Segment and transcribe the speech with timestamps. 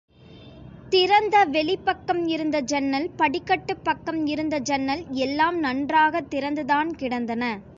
[0.89, 7.61] திறந்த வெளிப்பக்கம் இருந்த ஜன்னல், படிக்கட்டுப் பக்கம் இருந்த ஜன்னல் எல்லாம் நன்றாகத் திறந்துதான் கிடந்தன.